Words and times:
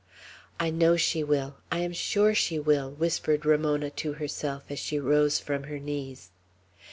"I 0.59 0.71
know 0.71 0.97
she 0.97 1.23
will! 1.23 1.57
I 1.71 1.77
am 1.81 1.93
sure 1.93 2.33
she 2.33 2.57
will!" 2.57 2.89
whispered 2.89 3.45
Ramona 3.45 3.91
to 3.91 4.13
herself 4.13 4.63
as 4.71 4.79
she 4.79 4.97
rose 4.99 5.37
from 5.37 5.65
her 5.65 5.77
knees. 5.77 6.31